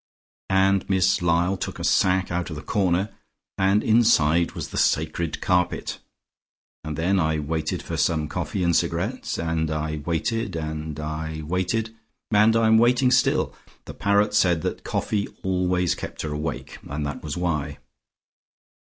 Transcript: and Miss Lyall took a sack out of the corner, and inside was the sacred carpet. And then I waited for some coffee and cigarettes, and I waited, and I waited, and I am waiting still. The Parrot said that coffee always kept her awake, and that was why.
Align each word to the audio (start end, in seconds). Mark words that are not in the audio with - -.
and 0.49 0.89
Miss 0.89 1.21
Lyall 1.21 1.57
took 1.59 1.77
a 1.77 1.83
sack 1.83 2.31
out 2.31 2.49
of 2.49 2.55
the 2.55 2.63
corner, 2.63 3.09
and 3.59 3.83
inside 3.83 4.53
was 4.53 4.69
the 4.69 4.77
sacred 4.79 5.39
carpet. 5.41 5.99
And 6.83 6.97
then 6.97 7.19
I 7.19 7.37
waited 7.37 7.83
for 7.83 7.97
some 7.97 8.27
coffee 8.27 8.63
and 8.63 8.75
cigarettes, 8.75 9.37
and 9.37 9.69
I 9.69 10.01
waited, 10.03 10.55
and 10.55 10.99
I 10.99 11.43
waited, 11.45 11.93
and 12.31 12.55
I 12.55 12.65
am 12.65 12.79
waiting 12.79 13.11
still. 13.11 13.53
The 13.85 13.93
Parrot 13.93 14.33
said 14.33 14.63
that 14.63 14.83
coffee 14.83 15.27
always 15.43 15.93
kept 15.93 16.23
her 16.23 16.33
awake, 16.33 16.79
and 16.89 17.05
that 17.05 17.21
was 17.21 17.37
why. 17.37 17.77